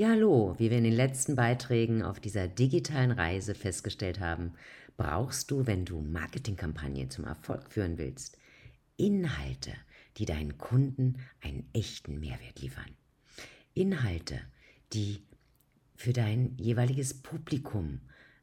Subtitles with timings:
[0.00, 4.54] Ja, hallo, wie wir in den letzten Beiträgen auf dieser digitalen Reise festgestellt haben,
[4.96, 8.38] brauchst du, wenn du Marketingkampagnen zum Erfolg führen willst,
[8.96, 9.74] Inhalte,
[10.16, 12.90] die deinen Kunden einen echten Mehrwert liefern.
[13.74, 14.40] Inhalte,
[14.94, 15.22] die
[15.96, 18.00] für dein jeweiliges Publikum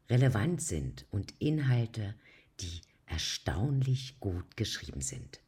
[0.08, 2.14] relevant sind und Inhalte,
[2.60, 5.40] die erstaunlich gut geschrieben sind.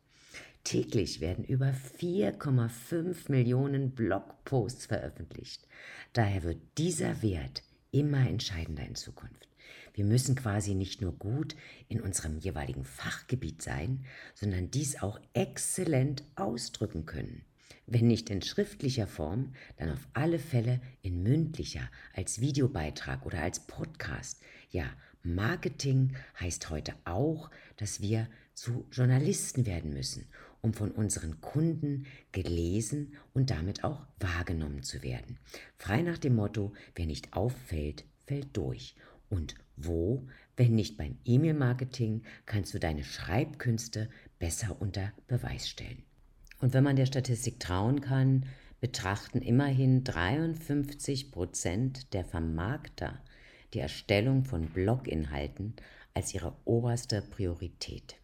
[0.65, 5.67] Täglich werden über 4,5 Millionen Blogposts veröffentlicht.
[6.13, 9.48] Daher wird dieser Wert immer entscheidender in Zukunft.
[9.95, 11.57] Wir müssen quasi nicht nur gut
[11.89, 17.45] in unserem jeweiligen Fachgebiet sein, sondern dies auch exzellent ausdrücken können.
[17.87, 23.61] Wenn nicht in schriftlicher Form, dann auf alle Fälle in mündlicher, als Videobeitrag oder als
[23.67, 24.41] Podcast.
[24.70, 24.84] Ja,
[25.23, 30.29] Marketing heißt heute auch, dass wir zu Journalisten werden müssen,
[30.62, 35.38] um von unseren Kunden gelesen und damit auch wahrgenommen zu werden.
[35.77, 38.95] Frei nach dem Motto, wer nicht auffällt, fällt durch.
[39.28, 46.02] Und wo, wenn nicht beim E-Mail-Marketing, kannst du deine Schreibkünste besser unter Beweis stellen.
[46.61, 48.47] Und wenn man der Statistik trauen kann,
[48.80, 53.22] betrachten immerhin 53 Prozent der Vermarkter
[53.72, 55.74] die Erstellung von Bloginhalten
[56.14, 58.17] als ihre oberste Priorität.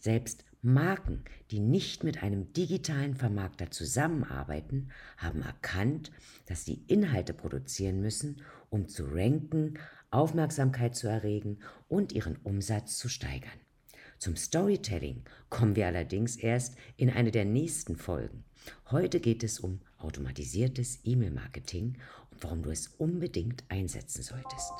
[0.00, 1.22] Selbst Marken,
[1.52, 6.10] die nicht mit einem digitalen Vermarkter zusammenarbeiten, haben erkannt,
[6.46, 9.78] dass sie Inhalte produzieren müssen, um zu ranken,
[10.10, 13.60] Aufmerksamkeit zu erregen und ihren Umsatz zu steigern.
[14.18, 18.44] Zum Storytelling kommen wir allerdings erst in eine der nächsten Folgen.
[18.90, 21.98] Heute geht es um automatisiertes E-Mail-Marketing
[22.30, 24.72] und warum du es unbedingt einsetzen solltest.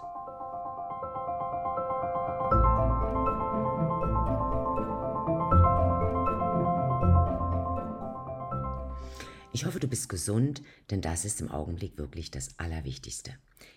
[9.56, 13.32] Ich hoffe, du bist gesund, denn das ist im Augenblick wirklich das Allerwichtigste.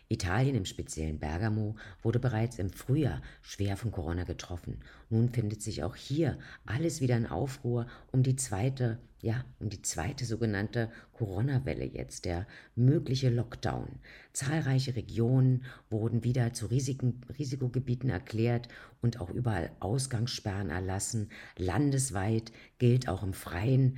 [0.08, 4.80] Italien, im speziellen Bergamo, wurde bereits im Frühjahr schwer von Corona getroffen.
[5.10, 9.82] Nun findet sich auch hier alles wieder in Aufruhr um die zweite ja, um die
[9.82, 14.00] zweite sogenannte Corona-Welle jetzt, der mögliche Lockdown.
[14.32, 18.70] Zahlreiche Regionen wurden wieder zu Risiken, Risikogebieten erklärt
[19.02, 21.30] und auch überall Ausgangssperren erlassen.
[21.58, 23.98] Landesweit gilt auch im Freien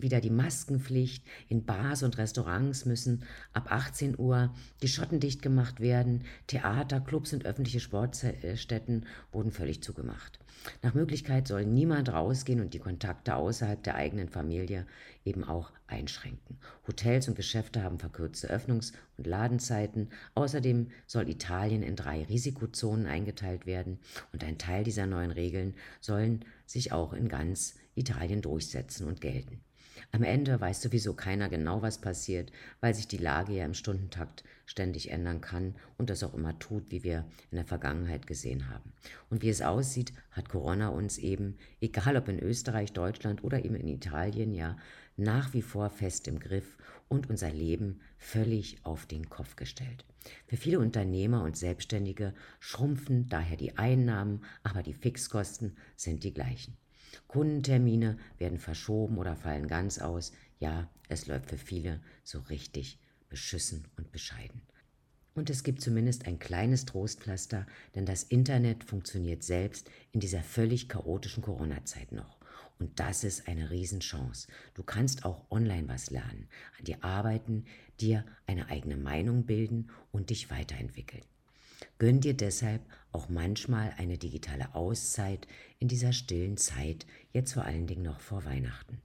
[0.00, 1.24] wieder die Maskenpflicht.
[1.48, 3.22] In Bars und Restaurants müssen
[3.52, 4.52] ab 18 Uhr
[4.82, 6.24] die Schotten dicht gemacht werden.
[6.46, 10.38] Theater, Clubs und öffentliche Sportstätten wurden völlig zugemacht.
[10.82, 14.86] Nach Möglichkeit soll niemand rausgehen und die Kontakte außerhalb der eigenen Familie
[15.24, 16.58] eben auch einschränken.
[16.86, 20.08] Hotels und Geschäfte haben verkürzte Öffnungs- und Ladenzeiten.
[20.34, 23.98] Außerdem soll Italien in drei Risikozonen eingeteilt werden
[24.32, 29.60] und ein Teil dieser neuen Regeln sollen sich auch in ganz Italien durchsetzen und gelten.
[30.12, 34.44] Am Ende weiß sowieso keiner genau, was passiert, weil sich die Lage ja im Stundentakt
[34.66, 38.92] ständig ändern kann und das auch immer tut, wie wir in der Vergangenheit gesehen haben.
[39.30, 43.76] Und wie es aussieht, hat Corona uns eben, egal ob in Österreich, Deutschland oder eben
[43.76, 44.76] in Italien, ja,
[45.16, 46.76] nach wie vor fest im Griff
[47.08, 50.04] und unser Leben völlig auf den Kopf gestellt.
[50.46, 56.76] Für viele Unternehmer und Selbstständige schrumpfen daher die Einnahmen, aber die Fixkosten sind die gleichen.
[57.26, 60.32] Kundentermine werden verschoben oder fallen ganz aus.
[60.58, 64.62] Ja, es läuft für viele so richtig beschissen und bescheiden.
[65.34, 70.88] Und es gibt zumindest ein kleines Trostpflaster, denn das Internet funktioniert selbst in dieser völlig
[70.88, 72.38] chaotischen Corona-Zeit noch.
[72.78, 74.48] Und das ist eine Riesenchance.
[74.74, 76.48] Du kannst auch online was lernen,
[76.78, 77.66] an dir arbeiten,
[78.00, 81.24] dir eine eigene Meinung bilden und dich weiterentwickeln.
[81.98, 82.82] Gönn dir deshalb
[83.12, 85.46] auch manchmal eine digitale Auszeit
[85.78, 89.00] in dieser stillen Zeit, jetzt vor allen Dingen noch vor Weihnachten.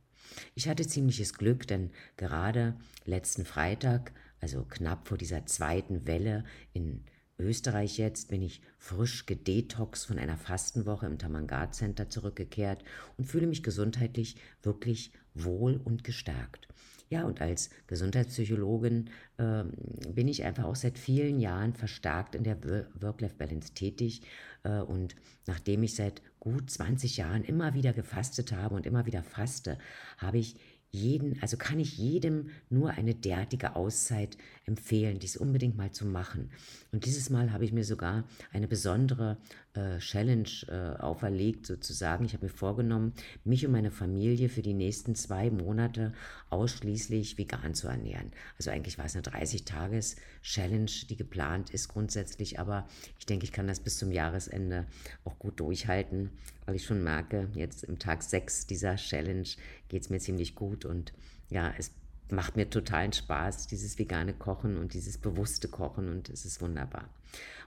[0.56, 7.04] Ich hatte ziemliches Glück, denn gerade letzten Freitag, also knapp vor dieser zweiten Welle in
[7.38, 12.84] Österreich jetzt, bin ich frisch gedetox von einer Fastenwoche im Tamangat Center zurückgekehrt
[13.18, 16.68] und fühle mich gesundheitlich wirklich wohl und gestärkt.
[17.12, 19.66] Ja, und als Gesundheitspsychologin äh,
[20.14, 24.22] bin ich einfach auch seit vielen Jahren verstärkt in der Work-Life-Balance tätig.
[24.64, 29.24] Äh, und nachdem ich seit gut 20 Jahren immer wieder gefastet habe und immer wieder
[29.24, 29.78] faste,
[30.20, 30.56] habe ich
[30.90, 36.50] jeden, also kann ich jedem nur eine derartige Auszeit empfehlen, dies unbedingt mal zu machen.
[36.94, 38.24] Und dieses Mal habe ich mir sogar
[38.54, 39.38] eine besondere
[39.74, 42.26] äh, Challenge äh, auferlegt, sozusagen.
[42.26, 43.14] Ich habe mir vorgenommen,
[43.44, 46.14] mich und meine Familie für die nächsten zwei Monate
[46.50, 48.32] ausschließlich vegan zu ernähren.
[48.58, 52.88] Also eigentlich war es eine 30-Tages-Challenge, die geplant ist grundsätzlich, aber
[53.18, 54.86] ich denke, ich kann das bis zum Jahresende
[55.24, 56.32] auch gut durchhalten,
[56.66, 59.48] weil ich schon merke, jetzt im Tag 6 dieser Challenge
[59.88, 61.14] geht es mir ziemlich gut und
[61.50, 61.92] ja, es
[62.32, 67.10] macht mir totalen Spaß, dieses vegane Kochen und dieses bewusste Kochen und es ist wunderbar.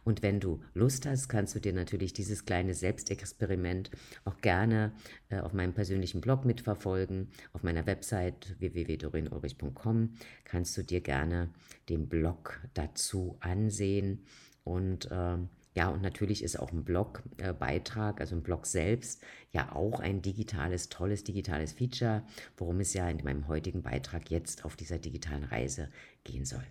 [0.04, 3.90] Und wenn du Lust hast, kannst du dir natürlich dieses kleine Selbstexperiment
[4.24, 4.92] auch gerne
[5.30, 7.28] äh, auf meinem persönlichen Blog mitverfolgen.
[7.54, 10.10] Auf meiner Website www.dorinulrich.com
[10.44, 11.48] kannst du dir gerne
[11.88, 14.26] den Blog dazu ansehen
[14.62, 19.22] und ähm, ja, und natürlich ist auch ein Blogbeitrag, äh, also ein Blog selbst,
[19.52, 22.22] ja auch ein digitales, tolles digitales Feature,
[22.56, 25.90] worum es ja in meinem heutigen Beitrag jetzt auf dieser digitalen Reise
[26.22, 26.64] gehen soll.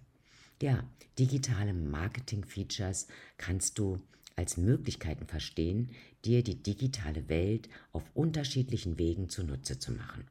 [0.62, 0.84] Ja,
[1.20, 3.08] digitale Marketing-Features
[3.38, 4.00] kannst du
[4.38, 5.92] als Möglichkeiten verstehen,
[6.24, 10.28] dir die digitale Welt auf unterschiedlichen Wegen zunutze zu machen.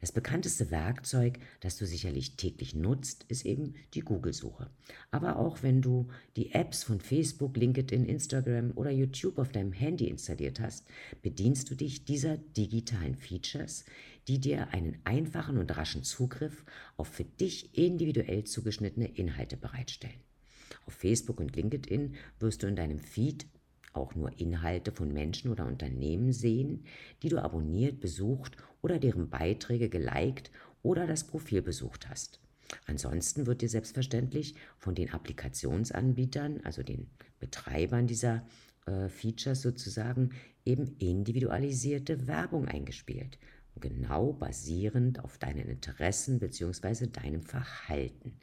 [0.00, 4.70] Das bekannteste Werkzeug, das du sicherlich täglich nutzt, ist eben die Google-Suche.
[5.10, 10.08] Aber auch wenn du die Apps von Facebook, LinkedIn, Instagram oder YouTube auf deinem Handy
[10.08, 10.86] installiert hast,
[11.22, 13.84] bedienst du dich dieser digitalen Features,
[14.28, 16.64] die dir einen einfachen und raschen Zugriff
[16.96, 20.20] auf für dich individuell zugeschnittene Inhalte bereitstellen.
[20.86, 23.46] Auf Facebook und LinkedIn wirst du in deinem Feed
[23.96, 26.84] auch nur Inhalte von Menschen oder Unternehmen sehen,
[27.22, 30.50] die du abonniert, besucht oder deren Beiträge geliked
[30.82, 32.40] oder das Profil besucht hast.
[32.86, 37.08] Ansonsten wird dir selbstverständlich von den Applikationsanbietern, also den
[37.38, 38.46] Betreibern dieser
[38.86, 40.30] äh, Features sozusagen,
[40.64, 43.38] eben individualisierte Werbung eingespielt,
[43.80, 47.06] genau basierend auf deinen Interessen bzw.
[47.06, 48.40] deinem Verhalten.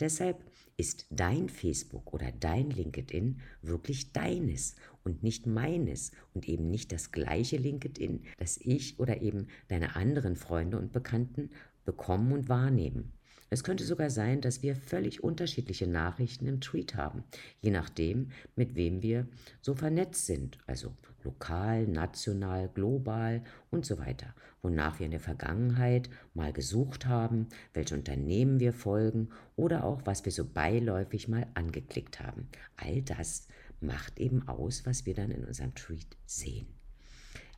[0.00, 0.44] Deshalb
[0.76, 4.74] ist dein Facebook oder dein LinkedIn wirklich deines
[5.04, 10.36] und nicht meines und eben nicht das gleiche LinkedIn, das ich oder eben deine anderen
[10.36, 11.50] Freunde und Bekannten
[11.84, 13.12] bekommen und wahrnehmen.
[13.52, 17.22] Es könnte sogar sein, dass wir völlig unterschiedliche Nachrichten im Tweet haben,
[17.60, 19.28] je nachdem, mit wem wir
[19.60, 26.08] so vernetzt sind, also lokal, national, global und so weiter, wonach wir in der Vergangenheit
[26.32, 32.20] mal gesucht haben, welche Unternehmen wir folgen oder auch was wir so beiläufig mal angeklickt
[32.20, 32.48] haben.
[32.78, 33.48] All das
[33.82, 36.68] macht eben aus, was wir dann in unserem Tweet sehen.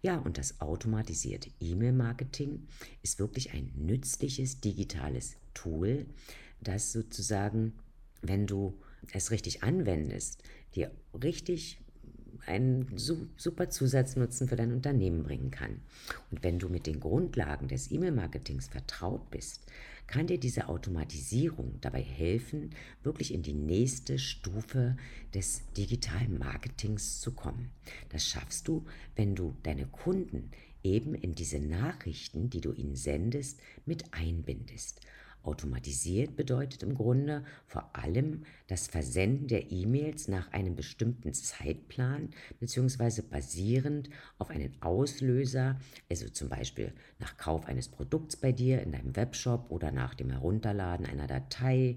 [0.04, 2.68] Ja, und das automatisierte E-Mail-Marketing
[3.02, 6.04] ist wirklich ein nützliches digitales Tool,
[6.60, 7.72] das sozusagen,
[8.20, 8.78] wenn du
[9.14, 10.42] es richtig anwendest,
[10.74, 10.90] dir
[11.22, 11.80] richtig
[12.44, 15.80] einen super Zusatznutzen für dein Unternehmen bringen kann.
[16.30, 19.62] Und wenn du mit den Grundlagen des E-Mail-Marketings vertraut bist,
[20.06, 22.70] kann dir diese Automatisierung dabei helfen,
[23.02, 24.96] wirklich in die nächste Stufe
[25.34, 27.70] des digitalen Marketings zu kommen.
[28.10, 28.84] Das schaffst du,
[29.16, 30.50] wenn du deine Kunden
[30.82, 35.00] eben in diese Nachrichten, die du ihnen sendest, mit einbindest.
[35.44, 42.30] Automatisiert bedeutet im Grunde vor allem das Versenden der E-Mails nach einem bestimmten Zeitplan
[42.60, 43.22] bzw.
[43.22, 45.78] basierend auf einen Auslöser,
[46.10, 50.30] also zum Beispiel nach Kauf eines Produkts bei dir in deinem Webshop oder nach dem
[50.30, 51.96] Herunterladen einer Datei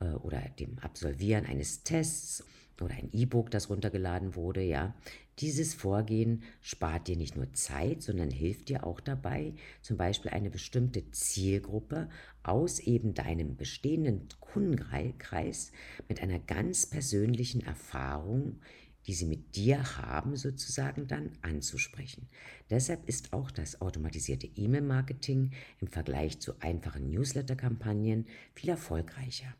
[0.00, 2.44] äh, oder dem Absolvieren eines Tests
[2.80, 4.94] oder ein E-Book, das runtergeladen wurde, ja.
[5.40, 10.50] Dieses Vorgehen spart dir nicht nur Zeit, sondern hilft dir auch dabei, zum Beispiel eine
[10.50, 12.08] bestimmte Zielgruppe
[12.42, 15.70] aus eben deinem bestehenden Kundenkreis
[16.08, 18.60] mit einer ganz persönlichen Erfahrung,
[19.06, 22.28] die sie mit dir haben, sozusagen dann anzusprechen.
[22.68, 29.54] Deshalb ist auch das automatisierte E-Mail-Marketing im Vergleich zu einfachen Newsletter-Kampagnen viel erfolgreicher.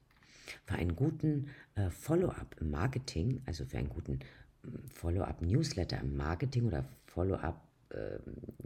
[0.65, 4.19] Für einen guten äh, Follow-up im Marketing, also für einen guten
[4.93, 8.19] Follow-up-Newsletter im Marketing oder Follow-up äh,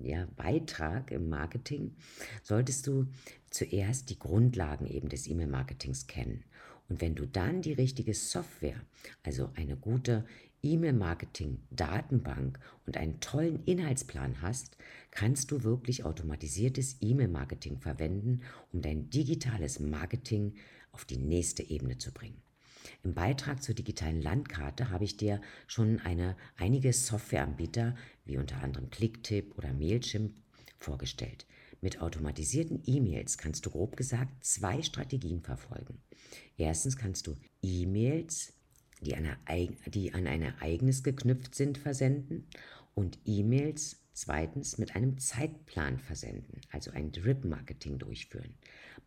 [0.03, 1.95] ja, Beitrag im Marketing,
[2.43, 3.07] solltest du
[3.51, 6.45] zuerst die Grundlagen eben des E-Mail-Marketings kennen.
[6.89, 8.81] Und wenn du dann die richtige Software,
[9.23, 10.27] also eine gute
[10.63, 14.77] E-Mail-Marketing-Datenbank und einen tollen Inhaltsplan hast,
[15.11, 20.55] kannst du wirklich automatisiertes E-Mail-Marketing verwenden, um dein digitales Marketing
[20.93, 22.43] auf die nächste Ebene zu bringen.
[23.03, 28.91] Im Beitrag zur digitalen Landkarte habe ich dir schon eine, einige Softwareanbieter wie unter anderem
[28.91, 30.35] Clicktip oder Mailchimp
[30.79, 31.47] vorgestellt.
[31.81, 36.01] Mit automatisierten E-Mails kannst du grob gesagt zwei Strategien verfolgen.
[36.57, 38.53] Erstens kannst du E-Mails,
[39.01, 39.17] die,
[39.91, 42.47] die an ein Ereignis geknüpft sind, versenden
[42.95, 48.55] und E-Mails zweitens mit einem Zeitplan versenden, also ein Drip-Marketing durchführen.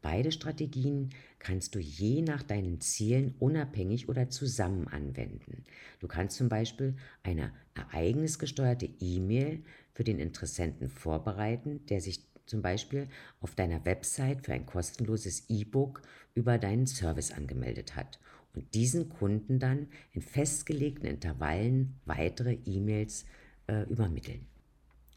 [0.02, 5.64] Beide Strategien kannst du je nach deinen Zielen unabhängig oder zusammen anwenden.
[6.00, 9.64] Du kannst zum Beispiel eine ereignisgesteuerte E-Mail
[9.94, 13.08] für den Interessenten vorbereiten, der sich zum Beispiel
[13.42, 16.02] auf deiner Website für ein kostenloses E-Book
[16.36, 18.20] über deinen Service angemeldet hat
[18.54, 23.26] und diesen Kunden dann in festgelegten Intervallen weitere E-Mails
[23.68, 24.46] äh, übermitteln.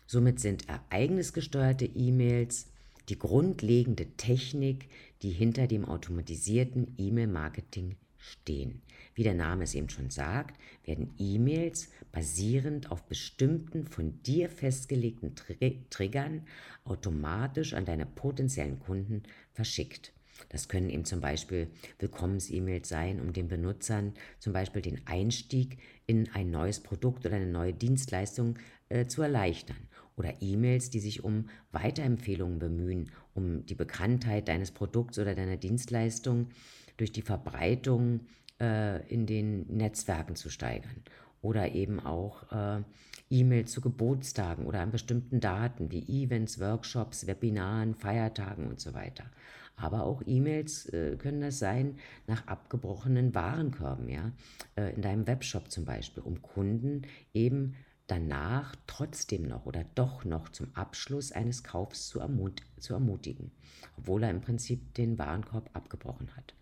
[0.07, 2.67] Somit sind ereignisgesteuerte E-Mails
[3.09, 4.89] die grundlegende Technik,
[5.23, 8.83] die hinter dem automatisierten E-Mail-Marketing stehen.
[9.15, 15.35] Wie der Name es eben schon sagt, werden E-Mails basierend auf bestimmten von dir festgelegten
[15.91, 16.47] Triggern
[16.85, 19.23] automatisch an deine potenziellen Kunden
[19.53, 20.13] verschickt.
[20.51, 26.29] Das können eben zum Beispiel Willkommens-E-Mails sein, um den Benutzern zum Beispiel den Einstieg in
[26.33, 28.57] ein neues Produkt oder eine neue Dienstleistung
[28.89, 29.88] äh, zu erleichtern.
[30.19, 36.49] Oder E-Mails, die sich um Weiterempfehlungen bemühen, um die Bekanntheit deines Produkts oder deiner Dienstleistung
[36.97, 38.21] durch die Verbreitung
[38.61, 41.03] äh, in den Netzwerken zu steigern.
[41.41, 42.83] Oder eben auch äh,
[43.31, 49.25] E-Mails zu Geburtstagen oder an bestimmten Daten wie Events, Workshops, Webinaren, Feiertagen und so weiter.
[49.77, 54.33] Aber auch E-Mails äh, können das sein nach abgebrochenen Warenkörben, ja,
[54.77, 57.75] äh, in deinem Webshop zum Beispiel, um Kunden eben
[58.09, 63.53] danach trotzdem noch oder doch noch zum Abschluss eines Kaufs zu, ermut zu ermutigen,
[63.97, 66.55] obwohl er im Prinzip den Warenkorb abgebrochen hat.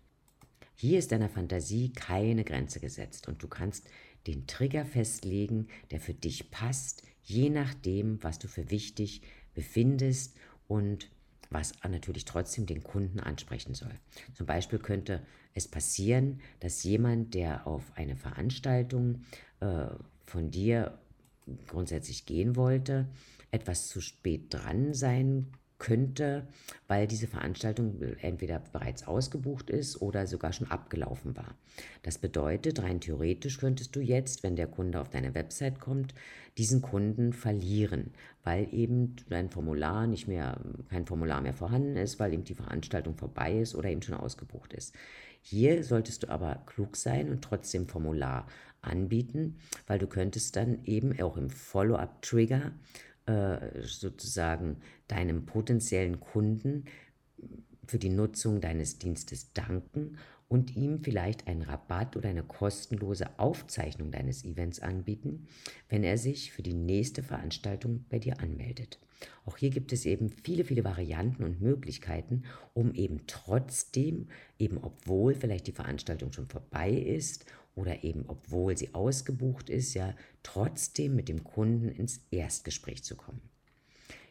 [0.75, 3.89] Hier ist deiner Fantasie keine Grenze gesetzt und du kannst
[4.27, 9.21] den Trigger festlegen, der für dich passt, je nachdem, was du für wichtig
[9.55, 10.35] befindest
[10.67, 11.09] und
[11.49, 13.93] was natürlich trotzdem den Kunden ansprechen soll.
[14.33, 19.23] Zum Beispiel könnte es passieren, dass jemand, der auf eine Veranstaltung
[19.61, 19.87] äh,
[20.25, 20.99] von dir
[21.67, 23.07] grundsätzlich gehen wollte,
[23.51, 25.47] etwas zu spät dran sein
[25.79, 26.47] könnte,
[26.87, 31.55] weil diese Veranstaltung entweder bereits ausgebucht ist oder sogar schon abgelaufen war.
[32.01, 36.15] Das bedeutet, rein theoretisch könntest du jetzt, wenn der Kunde auf deine Website kommt,
[36.57, 38.11] diesen Kunden verlieren,
[38.43, 43.15] weil eben dein Formular nicht mehr, kein Formular mehr vorhanden ist, weil eben die Veranstaltung
[43.15, 44.95] vorbei ist oder eben schon ausgebucht ist.
[45.41, 48.47] Hier solltest du aber klug sein und trotzdem Formular
[48.81, 52.71] anbieten, weil du könntest dann eben auch im Follow-up-Trigger
[53.25, 56.85] äh, sozusagen deinem potenziellen Kunden
[57.85, 60.17] für die Nutzung deines Dienstes danken
[60.47, 65.47] und ihm vielleicht einen Rabatt oder eine kostenlose Aufzeichnung deines Events anbieten,
[65.89, 68.99] wenn er sich für die nächste Veranstaltung bei dir anmeldet.
[69.45, 72.43] Auch hier gibt es eben viele, viele Varianten und Möglichkeiten,
[72.73, 74.27] um eben trotzdem,
[74.59, 77.45] eben obwohl vielleicht die Veranstaltung schon vorbei ist
[77.75, 83.41] oder eben obwohl sie ausgebucht ist, ja trotzdem mit dem Kunden ins Erstgespräch zu kommen.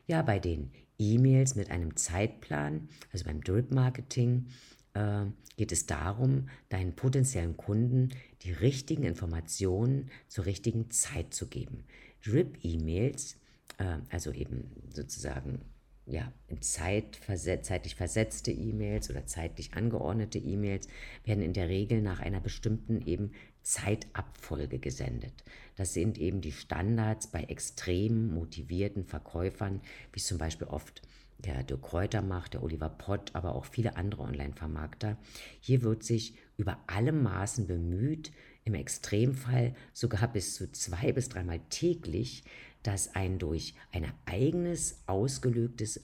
[0.06, 4.46] Ja, bei den E-Mails mit einem Zeitplan, also beim Drip Marketing,
[4.94, 5.26] äh,
[5.56, 8.10] geht es darum, deinen potenziellen Kunden
[8.42, 11.84] die richtigen Informationen zur richtigen Zeit zu geben.
[12.24, 13.36] Drip-E-Mails,
[13.78, 15.60] äh, also eben sozusagen
[16.06, 20.86] ja, in Zeit verset, zeitlich versetzte E-Mails oder zeitlich angeordnete E-Mails
[21.24, 25.42] werden in der Regel nach einer bestimmten eben Zeitabfolge gesendet.
[25.74, 29.80] Das sind eben die Standards bei extrem motivierten Verkäufern,
[30.12, 31.02] wie es zum Beispiel oft
[31.38, 35.18] der Dirk Kräuter macht, der Oliver Pott, aber auch viele andere Online-Vermarkter.
[35.60, 38.30] Hier wird sich über alle Maßen bemüht,
[38.66, 42.44] im Extremfall sogar bis zu zwei bis dreimal täglich,
[42.82, 46.00] dass ein durch ein eigenes ausgelöstes,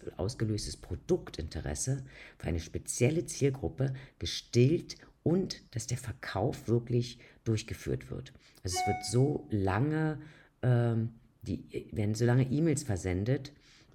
[0.76, 2.04] Produktinteresse
[2.38, 8.32] für eine spezielle Zielgruppe gestillt und dass der Verkauf wirklich durchgeführt wird.
[8.64, 10.18] Also es wird so lange,
[10.62, 11.10] ähm,
[11.42, 13.52] die, werden so lange E-Mails versendet,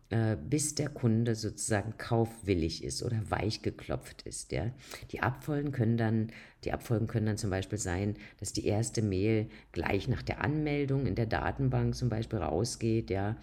[0.10, 4.54] äh, bis der Kunde sozusagen kaufwillig ist oder weich geklopft ist.
[4.54, 4.72] Ja.
[5.12, 6.32] Die Abfolgen können dann,
[6.64, 11.06] die Abfolgen können dann zum Beispiel sein, dass die erste Mail gleich nach der Anmeldung
[11.06, 13.38] in der Datenbank zum Beispiel rausgeht, ja,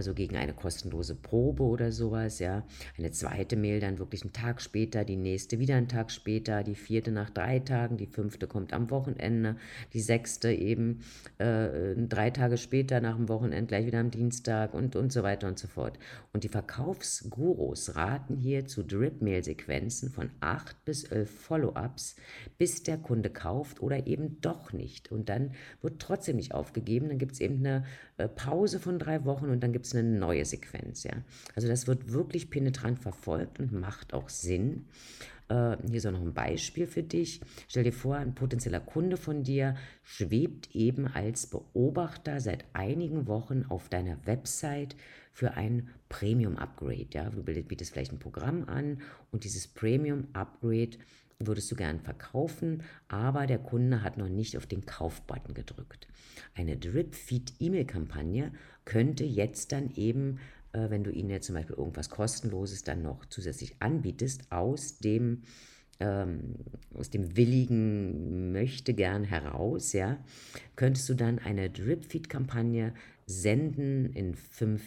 [0.00, 2.64] also gegen eine kostenlose Probe oder sowas, ja.
[2.96, 6.74] Eine zweite Mail dann wirklich einen Tag später, die nächste wieder einen Tag später, die
[6.74, 9.56] vierte nach drei Tagen, die fünfte kommt am Wochenende,
[9.92, 11.00] die sechste eben
[11.36, 15.48] äh, drei Tage später nach dem Wochenende gleich wieder am Dienstag und, und so weiter
[15.48, 15.98] und so fort.
[16.32, 22.16] Und die Verkaufsgurus raten hier zu Drip-Mail-Sequenzen von acht bis elf Follow-ups,
[22.56, 25.12] bis der Kunde kauft oder eben doch nicht.
[25.12, 25.52] Und dann
[25.82, 27.84] wird trotzdem nicht aufgegeben, dann gibt es eben eine
[28.28, 31.04] Pause von drei Wochen und dann gibt es eine neue Sequenz.
[31.04, 31.12] Ja?
[31.54, 34.86] Also das wird wirklich penetrant verfolgt und macht auch Sinn.
[35.48, 37.40] Äh, hier ist auch noch ein Beispiel für dich.
[37.68, 43.64] Stell dir vor, ein potenzieller Kunde von dir schwebt eben als Beobachter seit einigen Wochen
[43.68, 44.96] auf deiner Website
[45.32, 47.08] für ein Premium-Upgrade.
[47.12, 47.30] Ja?
[47.30, 50.98] Du bietest vielleicht ein Programm an und dieses Premium-Upgrade
[51.40, 56.06] würdest du gern verkaufen, aber der Kunde hat noch nicht auf den Kaufbutton gedrückt.
[56.54, 58.52] Eine Drip-Feed-E-Mail-Kampagne
[58.84, 60.38] könnte jetzt dann eben,
[60.72, 65.42] äh, wenn du ihnen jetzt zum Beispiel irgendwas kostenloses dann noch zusätzlich anbietest, aus dem
[66.00, 66.56] ähm,
[66.94, 70.18] aus dem willigen möchte gern heraus, ja,
[70.74, 72.94] könntest du dann eine Drip-Feed-Kampagne
[73.26, 74.82] senden in fünf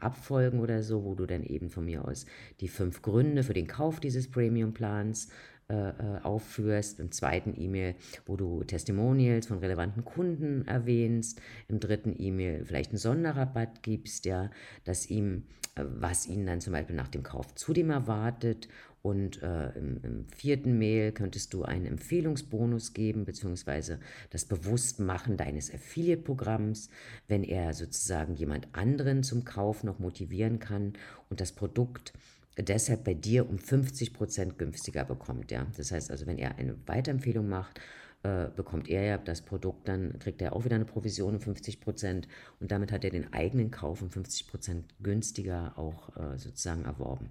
[0.00, 2.26] Abfolgen oder so, wo du dann eben von mir aus
[2.60, 5.28] die fünf Gründe für den Kauf dieses Premium-Plans
[5.70, 7.94] äh, äh, aufführst, im zweiten E-Mail,
[8.26, 14.50] wo du Testimonials von relevanten Kunden erwähnst, im dritten E-Mail vielleicht einen Sonderrabatt gibst, ja,
[14.84, 15.44] dass ihm,
[15.74, 18.68] äh, was ihn dann zum Beispiel nach dem Kauf zudem erwartet.
[19.00, 25.72] Und äh, im, im, vierten Mail könntest du einen Empfehlungsbonus geben, beziehungsweise das Bewusstmachen deines
[25.72, 26.90] Affiliate-Programms,
[27.26, 30.92] wenn er sozusagen jemand anderen zum Kauf noch motivieren kann
[31.30, 32.12] und das Produkt
[32.58, 35.50] deshalb bei dir um 50 Prozent günstiger bekommt.
[35.50, 35.66] Ja?
[35.76, 37.80] Das heißt also, wenn er eine Weiterempfehlung macht,
[38.24, 41.80] äh, bekommt er ja das Produkt, dann kriegt er auch wieder eine Provision um 50
[41.80, 42.26] Prozent
[42.58, 47.30] und damit hat er den eigenen Kauf um 50 Prozent günstiger auch äh, sozusagen erworben.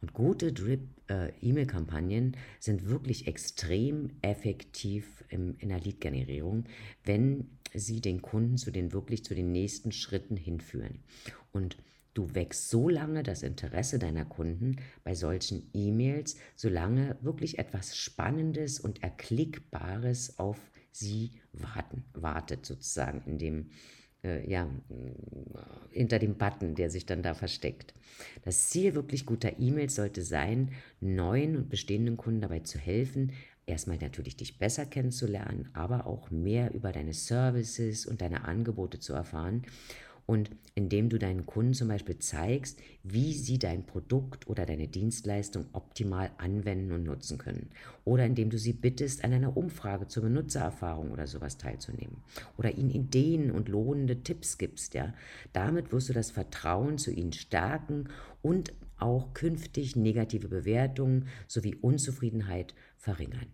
[0.00, 6.64] Und gute Drip-E-Mail-Kampagnen äh, sind wirklich extrem effektiv im, in der Lead-Generierung,
[7.04, 10.98] wenn sie den Kunden zu den wirklich zu den nächsten Schritten hinführen.
[11.52, 11.76] Und
[12.14, 18.78] Du wächst so lange das Interesse deiner Kunden bei solchen E-Mails, solange wirklich etwas Spannendes
[18.80, 20.58] und Erklickbares auf
[20.90, 23.70] sie warten, wartet sozusagen in dem,
[24.22, 24.68] äh, ja,
[25.90, 27.94] hinter dem Button, der sich dann da versteckt.
[28.44, 33.32] Das Ziel wirklich guter E-Mails sollte sein, neuen und bestehenden Kunden dabei zu helfen,
[33.64, 39.14] erstmal natürlich dich besser kennenzulernen, aber auch mehr über deine Services und deine Angebote zu
[39.14, 39.62] erfahren
[40.26, 45.66] und indem du deinen Kunden zum Beispiel zeigst, wie sie dein Produkt oder deine Dienstleistung
[45.72, 47.70] optimal anwenden und nutzen können.
[48.04, 52.18] Oder indem du sie bittest, an einer Umfrage zur Benutzererfahrung oder sowas teilzunehmen.
[52.56, 54.94] Oder ihnen Ideen und lohnende Tipps gibst.
[54.94, 55.12] Ja?
[55.52, 58.08] Damit wirst du das Vertrauen zu ihnen stärken
[58.40, 63.46] und auch künftig negative Bewertungen sowie Unzufriedenheit verringern.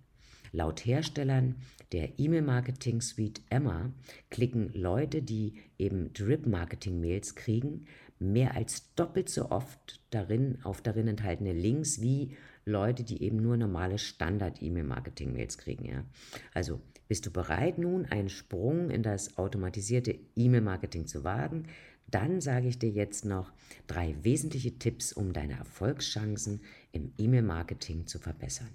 [0.53, 1.57] Laut Herstellern
[1.93, 3.93] der E-Mail-Marketing-Suite Emma
[4.31, 7.87] klicken Leute, die eben Drip-Marketing-Mails kriegen,
[8.19, 13.57] mehr als doppelt so oft darin, auf darin enthaltene Links wie Leute, die eben nur
[13.57, 15.87] normale Standard-E-Mail-Marketing-Mails kriegen.
[15.87, 16.05] Ja?
[16.53, 21.69] Also bist du bereit, nun einen Sprung in das automatisierte E-Mail-Marketing zu wagen?
[22.11, 23.53] Dann sage ich dir jetzt noch
[23.87, 26.61] drei wesentliche Tipps, um deine Erfolgschancen
[26.93, 28.71] im E-Mail-Marketing zu verbessern.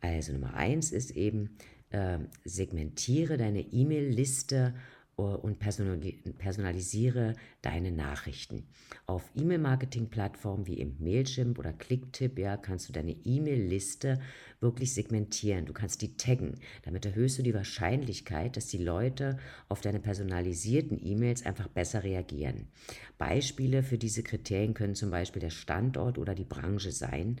[0.00, 1.56] Also Nummer eins ist eben,
[1.90, 4.74] äh, segmentiere deine E-Mail-Liste
[5.18, 8.66] äh, und personalisiere deine Nachrichten.
[9.06, 14.20] Auf E-Mail-Marketing-Plattformen wie im Mailchimp oder Clicktip ja, kannst du deine E-Mail-Liste
[14.66, 15.64] wirklich segmentieren.
[15.64, 16.56] Du kannst die taggen.
[16.82, 22.66] Damit erhöhst du die Wahrscheinlichkeit, dass die Leute auf deine personalisierten E-Mails einfach besser reagieren.
[23.16, 27.36] Beispiele für diese Kriterien können zum Beispiel der Standort oder die Branche sein.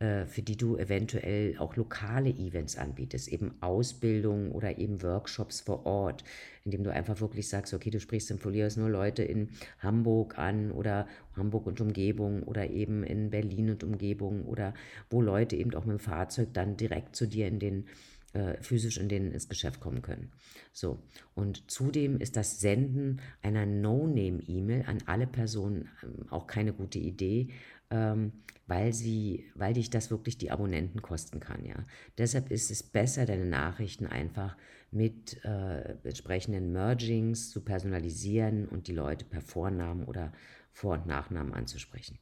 [0.00, 5.84] Äh, für die du eventuell auch lokale Events anbietest, eben Ausbildung oder eben Workshops vor
[5.84, 6.24] Ort,
[6.64, 10.72] indem du einfach wirklich sagst, okay, du sprichst im Folios nur Leute in Hamburg an
[10.72, 14.72] oder Hamburg und Umgebung oder eben in Berlin und Umgebung oder
[15.10, 17.86] wo Leute eben auch mit dem Fahrzeug dann direkt zu dir in den
[18.32, 20.30] äh, physisch in den ins Geschäft kommen können.
[20.72, 21.02] So,
[21.34, 27.48] und zudem ist das Senden einer No-Name-E-Mail an alle Personen ähm, auch keine gute Idee,
[27.90, 28.32] ähm,
[28.68, 31.64] weil, sie, weil dich das wirklich die Abonnenten kosten kann.
[31.64, 31.84] Ja?
[32.18, 34.56] Deshalb ist es besser, deine Nachrichten einfach
[34.90, 40.32] mit äh, entsprechenden Mergings zu personalisieren und die Leute per Vornamen oder
[40.72, 42.18] Vor- und Nachnamen anzusprechen.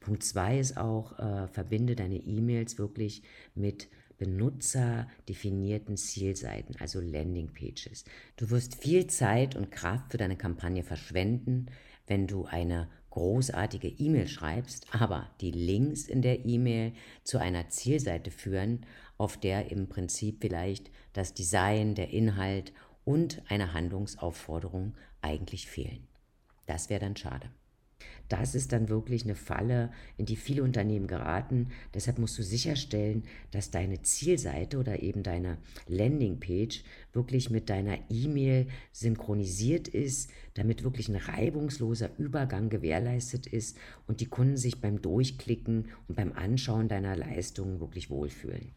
[0.00, 3.22] Punkt 2 ist auch, äh, verbinde deine E-Mails wirklich
[3.54, 8.04] mit benutzerdefinierten Zielseiten, also Landingpages.
[8.36, 11.66] Du wirst viel Zeit und Kraft für deine Kampagne verschwenden,
[12.06, 16.92] wenn du eine großartige E-Mail schreibst, aber die Links in der E-Mail
[17.24, 18.86] zu einer Zielseite führen,
[19.18, 22.72] auf der im Prinzip vielleicht das Design, der Inhalt
[23.04, 26.06] und eine Handlungsaufforderung eigentlich fehlen.
[26.66, 27.50] Das wäre dann schade.
[28.32, 31.68] Das ist dann wirklich eine Falle, in die viele Unternehmen geraten.
[31.92, 38.68] Deshalb musst du sicherstellen, dass deine Zielseite oder eben deine Landingpage wirklich mit deiner E-Mail
[38.90, 45.90] synchronisiert ist, damit wirklich ein reibungsloser Übergang gewährleistet ist und die Kunden sich beim Durchklicken
[46.08, 48.72] und beim Anschauen deiner Leistungen wirklich wohlfühlen.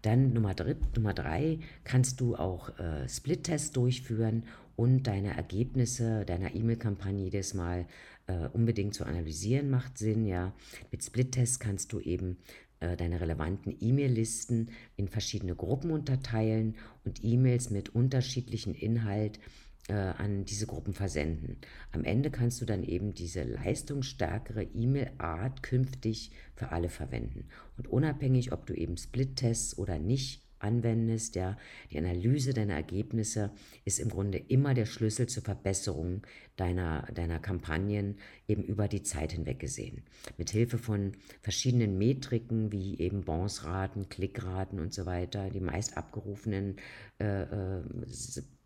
[0.00, 4.44] Dann Nummer, drei, Nummer drei kannst du auch äh, Split-Tests durchführen
[4.76, 7.84] und deine Ergebnisse deiner E-Mail-Kampagne jedes Mal
[8.28, 10.24] äh, unbedingt zu analysieren, macht Sinn.
[10.24, 10.54] Ja,
[10.92, 12.38] mit Split-Tests kannst du eben
[12.80, 19.40] äh, deine relevanten E-Mail-Listen in verschiedene Gruppen unterteilen und E-Mails mit unterschiedlichem Inhalt
[19.88, 21.56] äh, an diese Gruppen versenden.
[21.90, 27.48] Am Ende kannst du dann eben diese leistungsstärkere E-Mail-Art künftig für alle verwenden.
[27.76, 31.56] Und unabhängig, ob du eben Split-Tests oder nicht anwendest, ja,
[31.90, 33.50] die Analyse deiner Ergebnisse
[33.84, 36.22] ist im Grunde immer der Schlüssel zur Verbesserung
[36.56, 38.16] deiner, deiner Kampagnen
[38.46, 40.02] eben über die Zeit hinweg gesehen.
[40.36, 46.76] Mit Hilfe von verschiedenen Metriken wie eben Bonusraten, Klickraten und so weiter, die meist abgerufenen
[47.20, 47.82] äh, äh,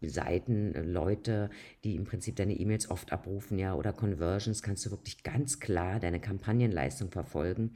[0.01, 1.51] Seiten, Leute,
[1.85, 6.01] die im Prinzip deine E-Mails oft abrufen, ja, oder Conversions, kannst du wirklich ganz klar
[6.01, 7.73] deine Kampagnenleistung verfolgen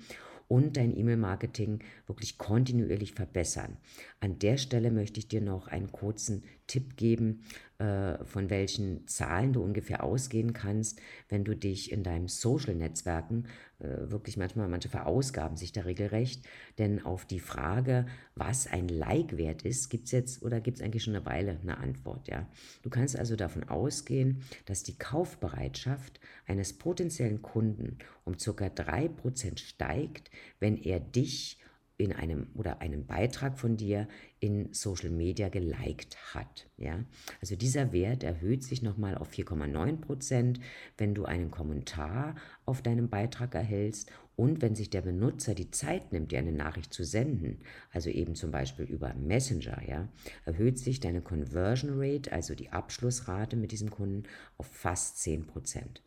[0.48, 3.76] und dein E-Mail-Marketing wirklich kontinuierlich verbessern.
[4.20, 7.42] An der Stelle möchte ich dir noch einen kurzen Tipp geben,
[7.78, 13.46] äh, von welchen Zahlen du ungefähr ausgehen kannst, wenn du dich in deinem Social-Netzwerken
[13.78, 16.42] äh, wirklich manchmal, manche verausgaben sich da regelrecht,
[16.78, 20.82] denn auf die Frage, was ein Like wert ist, gibt es jetzt oder gibt es
[20.82, 22.28] eigentlich schon eine Weile eine Antwort.
[22.28, 22.48] Ja?
[22.82, 28.66] Du kannst also davon ausgehen, dass die Kaufbereitschaft eines potenziellen Kunden um ca.
[28.66, 31.58] 3% steigt, wenn er dich
[31.98, 34.06] in einem oder einen Beitrag von dir
[34.38, 36.68] in Social Media geliked hat.
[36.76, 37.04] Ja?
[37.40, 40.60] Also dieser Wert erhöht sich nochmal auf 4,9 Prozent,
[40.98, 42.34] wenn du einen Kommentar
[42.66, 46.92] auf deinem Beitrag erhältst und wenn sich der Benutzer die Zeit nimmt, dir eine Nachricht
[46.92, 50.08] zu senden, also eben zum Beispiel über Messenger, ja,
[50.44, 54.24] erhöht sich deine Conversion Rate, also die Abschlussrate mit diesem Kunden,
[54.58, 56.02] auf fast 10 Prozent.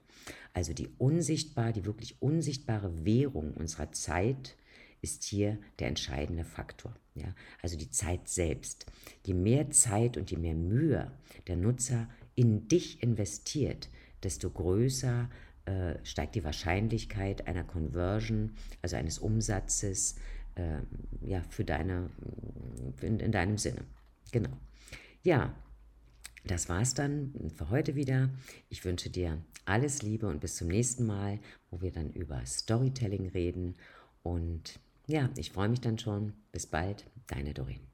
[0.54, 4.56] Also die unsichtbar, die wirklich unsichtbare Währung unserer Zeit
[5.02, 6.96] ist hier der entscheidende Faktor.
[7.16, 7.34] Ja?
[7.62, 8.86] Also die Zeit selbst.
[9.26, 11.12] Je mehr Zeit und je mehr Mühe
[11.48, 13.90] der Nutzer in dich investiert,
[14.24, 15.30] desto größer
[15.66, 20.16] äh, steigt die Wahrscheinlichkeit einer Conversion, also eines Umsatzes,
[20.56, 20.80] äh,
[21.22, 22.10] ja, für deine,
[23.02, 23.86] in, in deinem Sinne.
[24.32, 24.52] Genau.
[25.24, 25.54] Ja,
[26.46, 28.30] das war's dann für heute wieder.
[28.70, 33.28] Ich wünsche dir alles Liebe und bis zum nächsten Mal, wo wir dann über Storytelling
[33.28, 33.76] reden
[34.24, 34.80] und
[35.10, 36.34] ja, ich freue mich dann schon.
[36.52, 37.89] Bis bald, deine Doreen.